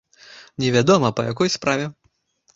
Невядома, 0.63 1.13
па 1.21 1.27
якой 1.33 1.53
справе. 1.59 1.85